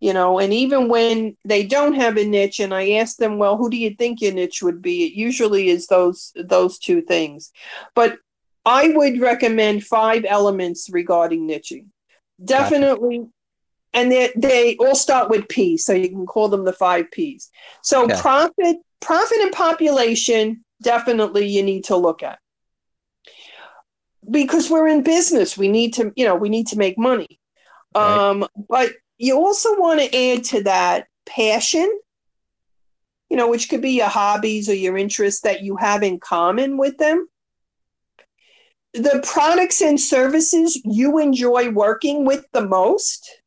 [0.00, 3.56] you know and even when they don't have a niche and i ask them well
[3.56, 7.52] who do you think your niche would be it usually is those those two things
[7.94, 8.18] but
[8.64, 11.86] i would recommend five elements regarding niching
[12.44, 13.30] definitely gotcha.
[13.94, 17.50] and they, they all start with p so you can call them the five p's
[17.82, 18.20] so okay.
[18.20, 22.38] profit profit and population definitely you need to look at
[24.30, 27.40] because we're in business we need to you know we need to make money
[27.94, 28.28] right.
[28.30, 31.90] um but you also want to add to that passion,
[33.30, 36.76] you know, which could be your hobbies or your interests that you have in common
[36.76, 37.28] with them.
[38.94, 43.42] The products and services you enjoy working with the most.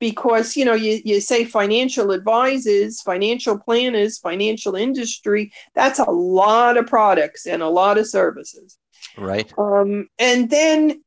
[0.00, 6.76] Because you know you, you say financial advisors financial planners financial industry that's a lot
[6.76, 8.78] of products and a lot of services.
[9.16, 9.52] Right.
[9.58, 11.02] Um, and then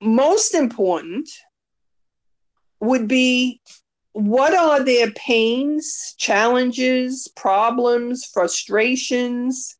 [0.00, 1.28] most important
[2.80, 3.60] would be
[4.12, 9.76] what are their pains challenges problems frustrations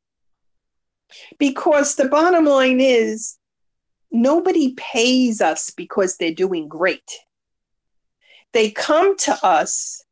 [1.38, 3.38] because the bottom line is
[4.10, 7.10] nobody pays us because they're doing great
[8.52, 10.02] they come to us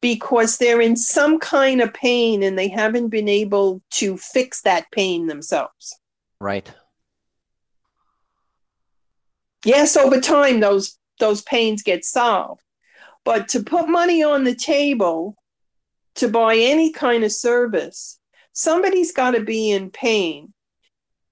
[0.00, 4.90] because they're in some kind of pain and they haven't been able to fix that
[4.92, 5.98] pain themselves.
[6.40, 6.70] Right.
[9.66, 12.62] Yes, over time those those pains get solved.
[13.24, 15.36] But to put money on the table
[16.16, 18.20] to buy any kind of service,
[18.52, 20.52] somebody's got to be in pain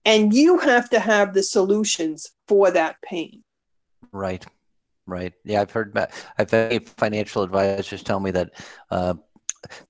[0.05, 3.45] and you have to have the solutions for that pain.
[4.13, 4.45] Right.
[5.07, 5.35] Right.
[5.45, 5.97] Yeah, I've heard.
[6.39, 8.51] I've had financial advisors tell me that
[8.91, 9.15] uh,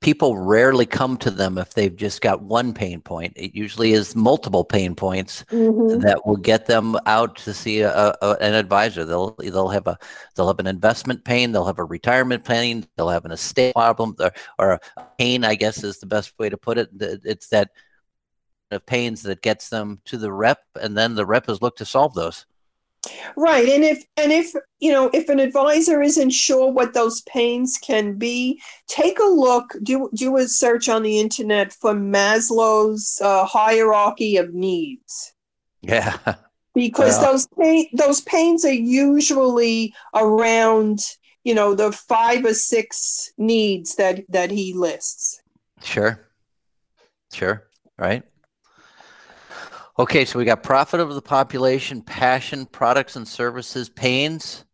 [0.01, 3.33] people rarely come to them if they've just got one pain point.
[3.37, 6.01] It usually is multiple pain points mm-hmm.
[6.01, 9.05] that will get them out to see a, a, an advisor.
[9.05, 9.99] They'll they'll have a
[10.35, 11.53] they'll have an investment pain.
[11.53, 12.87] They'll have a retirement pain.
[12.97, 14.81] They'll have an estate problem or, or a
[15.19, 15.45] pain.
[15.45, 16.91] I guess is the best way to put it.
[17.01, 17.71] It's that
[18.71, 21.85] of pains that gets them to the rep, and then the rep is looked to
[21.85, 22.47] solve those.
[23.37, 23.69] Right.
[23.69, 28.17] And if and if you know if an advisor isn't sure what those pains can
[28.17, 34.37] be, take a look, do do a search on the internet for Maslow's uh, hierarchy
[34.37, 35.35] of needs.
[35.83, 36.17] Yeah.
[36.75, 40.99] Because those pain, those pains are usually around,
[41.45, 45.41] you know, the five or six needs that that he lists.
[45.83, 46.21] Sure.
[47.33, 47.69] Sure.
[47.97, 48.25] Right.
[49.97, 54.65] Okay, so we got profit of the population, passion, products and services, pains.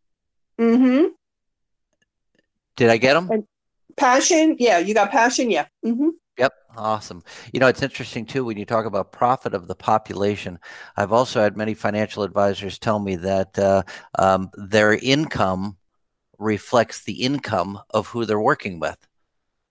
[0.59, 1.09] Mm-hmm.
[2.77, 3.47] Did I get them?
[3.97, 5.67] Passion, yeah, you got passion, yeah.
[5.85, 6.09] Mm-hmm.
[6.39, 7.23] Yep, awesome.
[7.53, 10.59] You know, it's interesting too when you talk about profit of the population.
[10.97, 13.83] I've also had many financial advisors tell me that uh,
[14.19, 15.77] um, their income
[16.39, 18.97] reflects the income of who they're working with.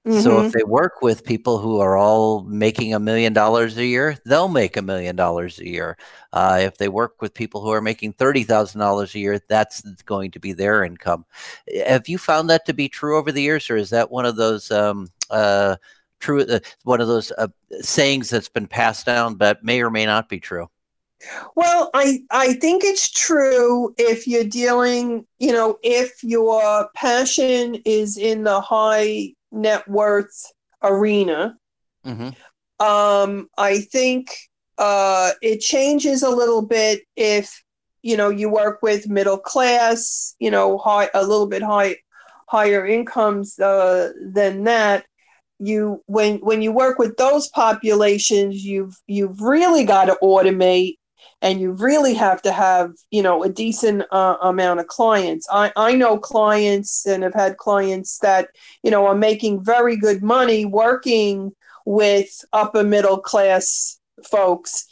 [0.08, 0.22] Mm-hmm.
[0.22, 0.58] So if mm-hmm.
[0.58, 4.78] they work with people who are all making a million dollars a year, they'll make
[4.78, 5.98] a million dollars a year.
[6.32, 9.82] Uh, if they work with people who are making thirty thousand dollars a year, that's
[10.04, 11.26] going to be their income.
[11.86, 14.38] Have you found that to be true over the years, or is that one of
[14.38, 15.76] those um, uh,
[16.20, 17.50] true uh, one of those uh,
[17.82, 20.70] sayings that's been passed down but may or may not be true?
[21.56, 28.18] Well, I I think it's true if you're dealing, you know, if your passion is
[28.18, 30.52] in the high net worth
[30.84, 31.58] arena.
[32.06, 32.30] Mm-hmm.
[32.86, 34.30] Um, I think
[34.78, 37.64] uh, it changes a little bit if
[38.02, 41.98] you know you work with middle class, you know, high a little bit high
[42.48, 45.06] higher incomes uh, than that.
[45.60, 50.99] You when when you work with those populations, you've you've really got to automate
[51.42, 55.48] and you really have to have you know a decent uh, amount of clients.
[55.52, 58.50] I i know clients and have had clients that
[58.84, 61.52] you know are making very good money working
[61.86, 64.00] with upper middle class
[64.30, 64.86] folks.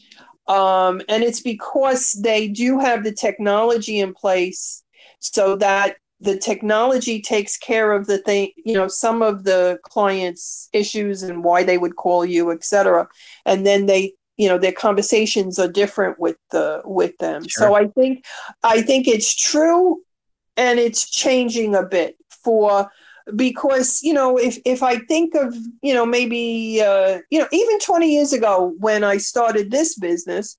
[0.47, 4.83] Um, and it's because they do have the technology in place
[5.19, 10.69] so that the technology takes care of the thing you know some of the clients
[10.73, 13.07] issues and why they would call you etc
[13.45, 17.67] and then they you know their conversations are different with the with them sure.
[17.67, 18.23] so i think
[18.63, 20.01] i think it's true
[20.55, 22.89] and it's changing a bit for
[23.35, 27.79] because you know if if i think of you know maybe uh you know even
[27.79, 30.57] 20 years ago when i started this business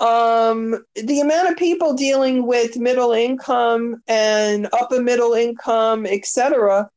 [0.00, 6.88] um the amount of people dealing with middle income and upper middle income etc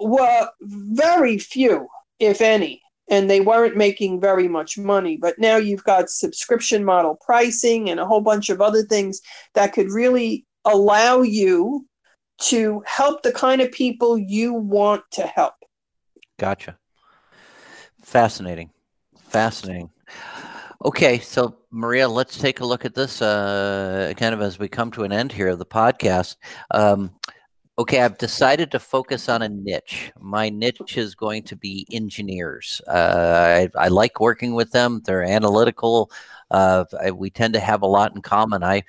[0.00, 1.86] were very few
[2.18, 5.16] if any and they weren't making very much money.
[5.16, 9.20] But now you've got subscription model pricing and a whole bunch of other things
[9.54, 11.86] that could really allow you
[12.40, 15.54] to help the kind of people you want to help.
[16.38, 16.78] Gotcha.
[18.02, 18.70] Fascinating.
[19.18, 19.90] Fascinating.
[20.84, 24.92] Okay, so Maria, let's take a look at this uh, kind of as we come
[24.92, 26.36] to an end here of the podcast.
[26.70, 27.10] Um,
[27.78, 30.12] okay, I've decided to focus on a niche.
[30.18, 32.82] My niche is going to be engineers.
[32.88, 35.00] Uh, I, I, like working with them.
[35.04, 36.10] They're analytical.
[36.50, 38.64] Uh, I, we tend to have a lot in common.
[38.64, 38.82] I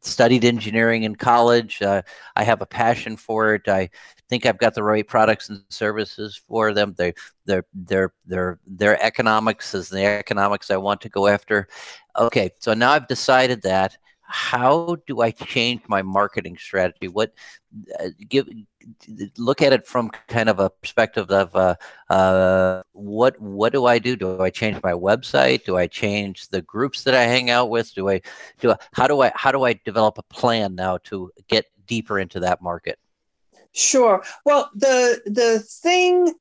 [0.00, 1.82] studied engineering in college.
[1.82, 2.02] Uh,
[2.36, 3.66] I have a passion for it.
[3.66, 3.90] I
[4.28, 6.94] think I've got the right products and services for them.
[6.96, 7.14] They,
[7.46, 11.66] their, their, their, their economics is the economics I want to go after.
[12.16, 13.96] Okay, so now I've decided that.
[14.28, 17.08] How do I change my marketing strategy?
[17.08, 17.32] What
[18.00, 18.48] uh, give
[19.36, 21.74] look at it from kind of a perspective of uh,
[22.10, 24.16] uh, what what do I do?
[24.16, 25.64] Do I change my website?
[25.64, 27.94] Do I change the groups that I hang out with?
[27.94, 28.20] Do I
[28.60, 32.18] do I, how do I how do I develop a plan now to get deeper
[32.18, 32.98] into that market?
[33.72, 34.22] Sure.
[34.44, 36.34] Well, the the thing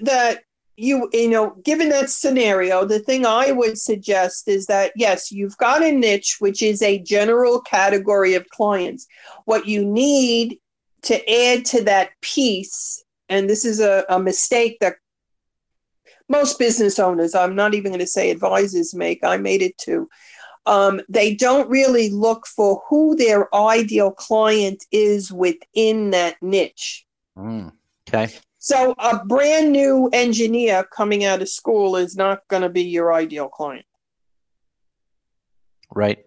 [0.00, 0.44] that
[0.80, 5.56] you you know given that scenario the thing i would suggest is that yes you've
[5.58, 9.06] got a niche which is a general category of clients
[9.44, 10.58] what you need
[11.02, 14.96] to add to that piece, and this is a, a mistake that
[16.28, 20.08] most business owners, I'm not even going to say advisors make, I made it too.
[20.66, 27.06] Um, they don't really look for who their ideal client is within that niche.
[27.36, 27.72] Mm,
[28.08, 28.32] okay.
[28.62, 33.12] So, a brand new engineer coming out of school is not going to be your
[33.12, 33.86] ideal client.
[35.92, 36.24] Right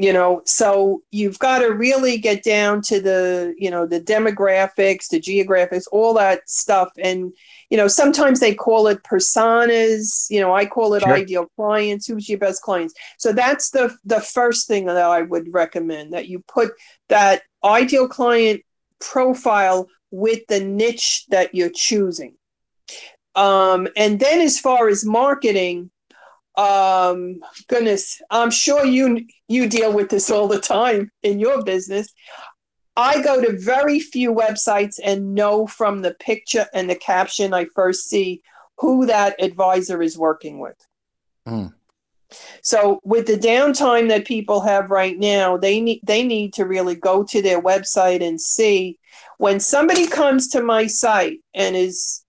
[0.00, 5.08] you know so you've got to really get down to the you know the demographics
[5.08, 7.32] the geographics all that stuff and
[7.68, 11.12] you know sometimes they call it personas you know i call it sure.
[11.12, 15.52] ideal clients who's your best clients so that's the the first thing that i would
[15.52, 16.70] recommend that you put
[17.08, 18.62] that ideal client
[19.00, 22.34] profile with the niche that you're choosing.
[23.34, 25.90] Um, and then as far as marketing
[26.56, 32.12] um goodness i'm sure you you deal with this all the time in your business.
[32.96, 37.66] I go to very few websites and know from the picture and the caption i
[37.74, 38.42] first see
[38.78, 40.76] who that advisor is working with.
[41.46, 41.72] Mm.
[42.62, 46.94] So with the downtime that people have right now they need they need to really
[46.94, 48.98] go to their website and see
[49.38, 52.24] when somebody comes to my site and is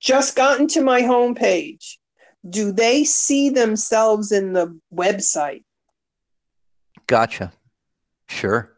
[0.00, 1.96] just gotten to my homepage
[2.48, 5.64] do they see themselves in the website?
[7.06, 7.52] Gotcha.
[8.28, 8.72] Sure.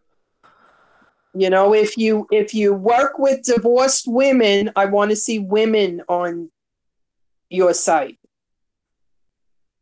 [1.35, 6.03] You know, if you if you work with divorced women, I want to see women
[6.09, 6.51] on
[7.49, 8.19] your site.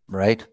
[0.09, 0.47] Right.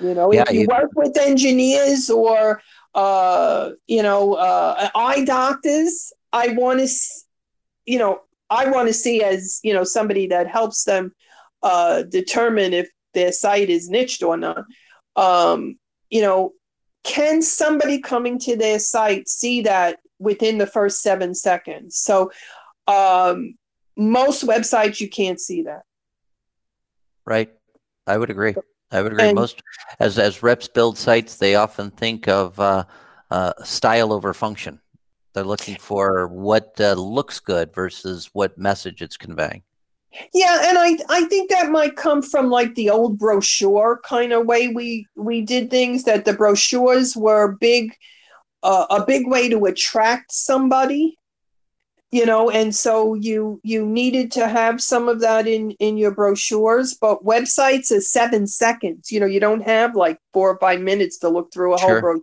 [0.00, 2.60] You know, yeah, if you, you work with engineers or
[2.94, 6.88] uh, you know, uh, eye doctors, I want to,
[7.86, 11.12] you know, I want to see as you know somebody that helps them
[11.62, 14.64] uh, determine if their site is niched or not.
[15.16, 15.78] Um,
[16.10, 16.52] you know,
[17.04, 21.96] can somebody coming to their site see that within the first seven seconds?
[21.96, 22.32] So,
[22.86, 23.54] um,
[23.96, 25.82] most websites you can't see that.
[27.26, 27.52] Right,
[28.06, 28.54] I would agree.
[28.90, 29.28] I would agree.
[29.28, 29.62] And, most
[30.00, 32.84] as as reps build sites, they often think of uh,
[33.30, 34.80] uh, style over function.
[35.34, 39.62] They're looking for what uh, looks good versus what message it's conveying.
[40.32, 44.46] Yeah, and I I think that might come from like the old brochure kind of
[44.46, 46.04] way we we did things.
[46.04, 47.94] That the brochures were big,
[48.62, 51.17] uh, a big way to attract somebody,
[52.10, 56.10] you know, and so you you needed to have some of that in in your
[56.10, 56.94] brochures.
[56.94, 59.12] But websites is seven seconds.
[59.12, 61.88] You know, you don't have like four or five minutes to look through a sure.
[61.88, 62.22] whole bro-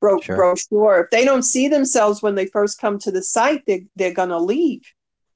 [0.00, 0.36] bro- sure.
[0.36, 1.00] brochure.
[1.00, 4.38] If they don't see themselves when they first come to the site, they they're gonna
[4.38, 4.82] leave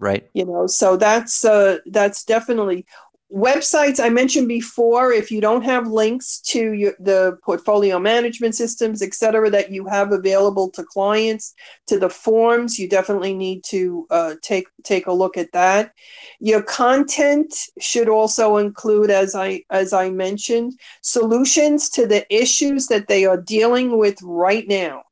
[0.01, 2.86] right you know so that's uh that's definitely
[3.34, 9.02] websites i mentioned before if you don't have links to your, the portfolio management systems
[9.02, 11.54] et cetera that you have available to clients
[11.86, 15.92] to the forms you definitely need to uh, take take a look at that.
[16.40, 23.08] Your content should also include as i as i mentioned solutions to the issues that
[23.08, 25.02] they are dealing with right now.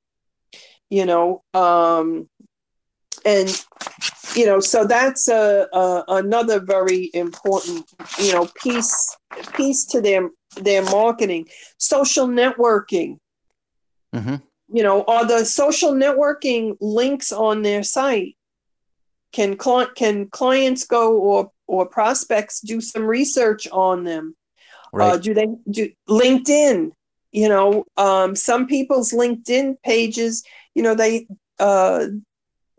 [0.91, 2.29] You know um
[3.29, 3.65] and
[4.35, 7.85] you know so that's a, a, another very important
[8.19, 9.17] you know piece
[9.55, 13.19] piece to their their marketing social networking
[14.15, 14.37] mm-hmm.
[14.73, 18.35] you know are the social networking links on their site
[19.33, 24.35] can cl- can clients go or or prospects do some research on them
[24.95, 25.13] uh, right.
[25.13, 26.93] Uh, do they do linkedin
[27.33, 30.43] you know um, some people's linkedin pages
[30.75, 31.27] you know they
[31.59, 32.07] uh,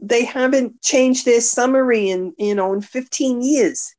[0.02, 3.96] they haven't changed their summary in you know in 15 years.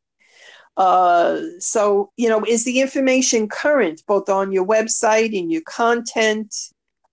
[0.76, 6.54] Uh, so you know is the information current both on your website and your content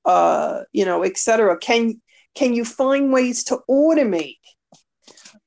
[0.06, 2.00] uh, you know etc can
[2.36, 4.38] can you find ways to automate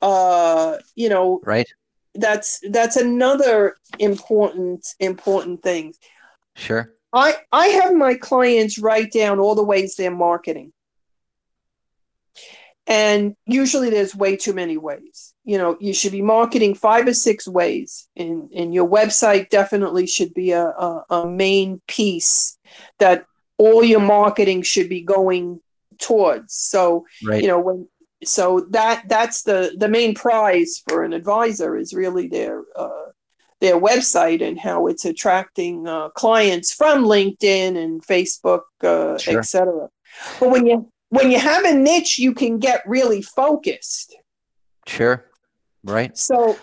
[0.03, 1.69] uh, you know right.
[2.15, 5.95] that's that's another important important thing.
[6.57, 6.93] Sure.
[7.13, 10.73] I i have my clients write down all the ways they're marketing
[12.91, 17.15] and usually there's way too many ways you know you should be marketing five or
[17.15, 22.59] six ways and and your website definitely should be a, a, a main piece
[22.99, 23.25] that
[23.57, 25.61] all your marketing should be going
[25.99, 27.43] towards so Right.
[27.43, 27.89] you know when
[28.25, 33.07] so that that's the the main prize for an advisor is really their uh,
[33.61, 39.39] their website and how it's attracting uh, clients from linkedin and facebook uh, Sure.
[39.39, 39.89] etc
[40.41, 44.17] but when you when you have a niche you can get really focused
[44.87, 45.25] Sure.
[45.85, 46.17] Right.
[46.17, 46.59] so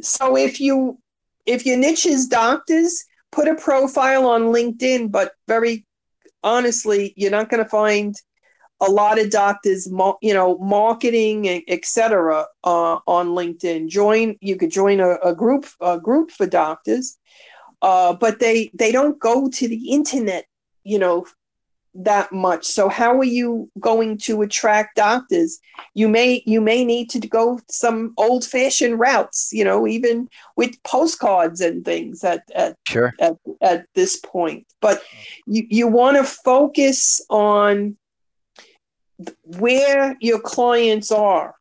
[0.00, 0.98] so if you
[1.44, 5.86] if your niche is doctors put a profile on linkedin but very
[6.42, 8.14] honestly you're not going to find
[8.80, 9.88] a lot of doctors
[10.20, 15.98] you know marketing etc uh, on linkedin join you could join a, a group a
[15.98, 17.18] group for doctors
[17.82, 20.44] uh, but they they don't go to the internet
[20.84, 21.24] you know
[22.04, 22.66] that much.
[22.66, 25.58] So how are you going to attract doctors?
[25.94, 30.82] You may you may need to go some old fashioned routes you know even with
[30.82, 33.12] postcards and things at at Sure.
[33.20, 34.66] at, at this point.
[34.80, 35.02] But
[35.46, 37.96] you you want to focus on
[39.58, 41.54] where your clients are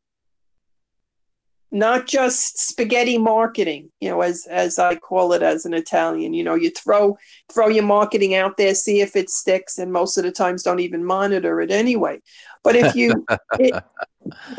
[1.75, 6.43] not just spaghetti marketing you know as as i call it as an italian you
[6.43, 7.17] know you throw
[7.51, 10.79] throw your marketing out there see if it sticks and most of the times don't
[10.79, 12.17] even monitor it anyway
[12.63, 13.25] but if you
[13.59, 13.83] it,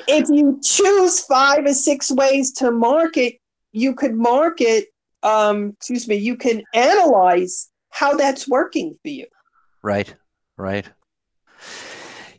[0.06, 3.36] if you choose five or six ways to market
[3.72, 4.86] you could market
[5.22, 9.26] um excuse me you can analyze how that's working for you
[9.86, 10.12] Right.
[10.56, 10.90] Right.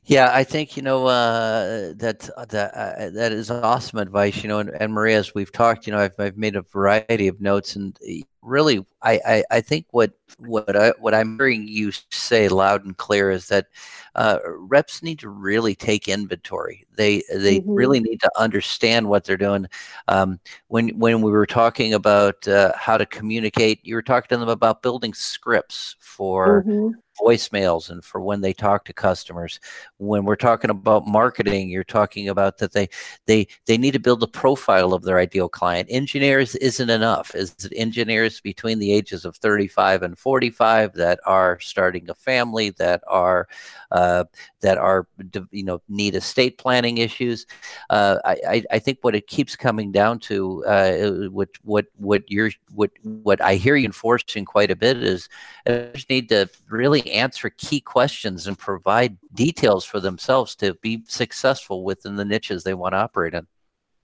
[0.10, 4.41] Yeah, I think you know uh, that that uh, that is awesome advice.
[4.41, 7.28] You know, and, and Maria, as we've talked, you know, I've I've made a variety
[7.28, 11.68] of notes, and uh, really, I I, I think what what I what I'm hearing
[11.68, 13.68] you say loud and clear is that
[14.16, 16.86] uh, reps need to really take inventory.
[16.95, 17.76] They they Mhm.
[17.76, 19.68] really need to understand what they're doing.
[20.08, 20.39] Um,
[20.70, 24.47] when when we were talking about uh, how to communicate, you were talking to them
[24.49, 26.93] about building scripts for Mhm.
[27.20, 29.59] Voicemails and for when they talk to customers.
[29.97, 32.89] When we're talking about marketing you're talking about that they
[33.26, 35.88] they they need to build a profile of their ideal client.
[35.91, 37.34] Engineers isn't enough.
[37.36, 43.01] Is engineers between the ages of 35 and 45 that are starting a family that
[43.07, 43.47] are
[43.91, 44.26] uh,
[44.61, 45.07] that are
[45.51, 47.45] you know need estate planning issues?
[47.89, 52.30] Uh, I, I I think what it keeps coming down to uh, what what what
[52.30, 55.30] you're what what I hear you enforcing quite a bit is
[55.65, 61.84] Editors need to really answer key questions and provide details for themselves to be successful
[61.84, 63.47] within the niches they want to operate in.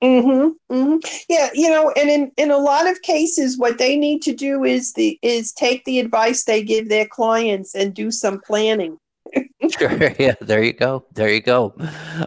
[0.04, 0.97] Mm-hmm, hmm
[1.30, 4.66] Yeah, you know, and in in a lot of cases, what they need to do
[4.66, 8.97] is the is take the advice they give their clients and do some planning.
[9.80, 10.12] Sure.
[10.20, 10.36] Yeah.
[10.41, 11.06] There you go.
[11.14, 11.74] There you go.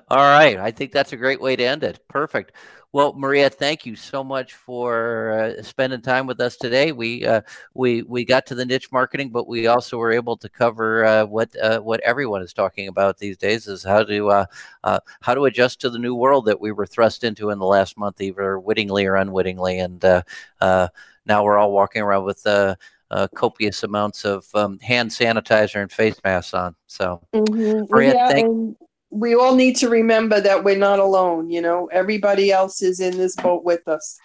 [0.08, 0.58] All right.
[0.58, 2.00] I think that's a great way to end it.
[2.08, 2.52] Perfect.
[2.96, 6.92] Well, Maria, thank you so much for uh, spending time with us today.
[6.92, 7.42] We uh,
[7.74, 11.26] we we got to the niche marketing, but we also were able to cover uh,
[11.26, 14.46] what uh, what everyone is talking about these days is how to uh,
[14.82, 17.66] uh, how to adjust to the new world that we were thrust into in the
[17.66, 20.22] last month, either wittingly or unwittingly, and uh,
[20.62, 20.88] uh,
[21.26, 22.76] now we're all walking around with uh,
[23.10, 26.74] uh, copious amounts of um, hand sanitizer and face masks on.
[26.86, 27.20] So.
[27.34, 27.90] Mhm.
[27.90, 28.76] Maria, yeah, thank- and
[29.10, 31.50] we all need to remember that we're not alone.
[31.50, 34.18] You know, everybody else is in this boat with us.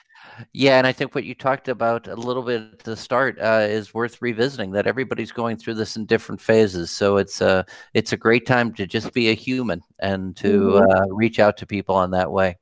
[0.53, 3.65] Yeah, and I think what you talked about a little bit at the start uh,
[3.69, 4.71] is worth revisiting.
[4.71, 8.73] That everybody's going through this in different phases, so it's a it's a great time
[8.75, 10.81] to just be a human and to Mhm.
[10.81, 12.57] uh, reach out to people on that way.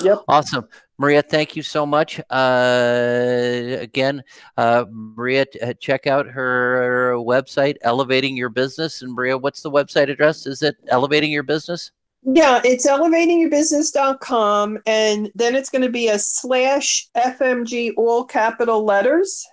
[0.00, 0.20] Yep.
[0.28, 0.68] Awesome,
[1.00, 1.22] Maria.
[1.22, 2.20] Thank you so much.
[2.28, 4.22] Uh, again,
[4.58, 9.00] uh, Maria, uh, check out her website, Elevating Your Business.
[9.00, 10.46] And Maria, what's the website address?
[10.46, 11.90] Is it Elevating Your Business?
[12.22, 19.46] Yeah, it's elevatingyourbusiness.com and then it's going to be a slash FMG all capital letters.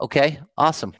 [0.00, 0.94] Okay, awesome.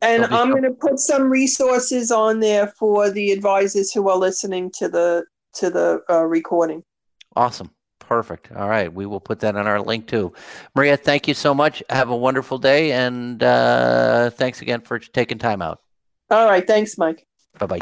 [0.00, 4.70] And I'm going to put some resources on there for the advisors who are listening
[4.78, 5.26] to the
[5.56, 6.82] to the uh, recording.
[7.36, 7.70] Awesome.
[8.06, 8.52] Perfect.
[8.52, 8.92] All right.
[8.92, 10.32] We will put that on our link too.
[10.74, 11.82] Maria, thank you so much.
[11.90, 12.92] Have a wonderful day.
[12.92, 15.80] And uh, thanks again for taking time out.
[16.30, 17.26] All right, thanks, Mike.
[17.58, 17.80] Bye bye.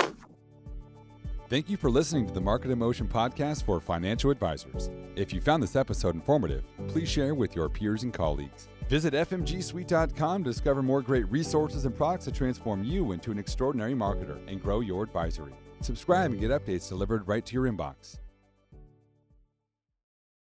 [1.49, 4.91] Thank you for listening to the Market Emotion podcast for financial advisors.
[5.17, 8.69] If you found this episode informative, please share with your peers and colleagues.
[8.89, 13.95] Visit fmgsuite.com to discover more great resources and products to transform you into an extraordinary
[13.95, 15.53] marketer and grow your advisory.
[15.83, 18.19] Subscribe and get updates delivered right to your inbox.